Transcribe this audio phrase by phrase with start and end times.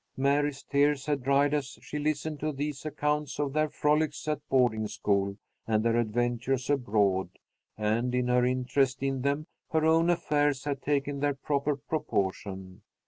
[0.17, 4.87] Mary's tears had dried, as she listened to these accounts of their frolics at boarding
[4.87, 7.29] school and their adventures abroad,
[7.77, 12.81] and in her interest in them her own affairs had taken their proper proportion.